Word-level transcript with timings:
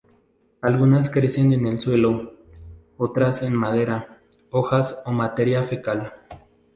Algunas 0.63 1.11
crecen 1.11 1.53
en 1.53 1.67
el 1.67 1.79
suelo; 1.79 2.33
otras, 2.97 3.43
en 3.43 3.53
madera, 3.53 4.19
hojas 4.49 5.03
o 5.05 5.11
materia 5.11 5.61
fecal. 5.61 6.11